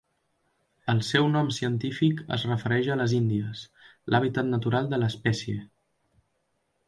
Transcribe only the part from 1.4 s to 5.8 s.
científic es refereix a les Índies, l'hàbitat natural de l'espècie.